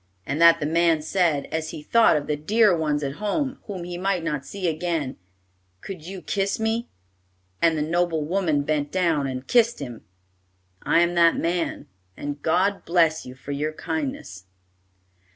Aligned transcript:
And 0.25 0.41
that 0.41 0.59
the 0.59 0.65
man 0.65 1.03
said, 1.03 1.45
as 1.51 1.69
he 1.69 1.83
thought 1.83 2.17
of 2.17 2.25
the 2.25 2.35
dear 2.35 2.75
ones 2.75 3.03
at 3.03 3.17
home, 3.21 3.59
whom 3.67 3.83
he 3.83 3.99
might 3.99 4.23
not 4.23 4.43
see 4.47 4.67
again, 4.67 5.15
'Could 5.81 6.07
you 6.07 6.23
kiss 6.23 6.59
me?' 6.59 6.89
and 7.61 7.77
the 7.77 7.83
noble 7.83 8.25
woman 8.25 8.63
bent 8.63 8.91
down 8.91 9.27
and 9.27 9.45
kissed 9.45 9.77
him? 9.77 10.03
I 10.81 11.01
am 11.01 11.13
that 11.13 11.37
man, 11.37 11.85
and 12.17 12.41
God 12.41 12.83
bless 12.83 13.27
you 13.27 13.35
for 13.35 13.51
your 13.51 13.73
kindness." 13.73 14.45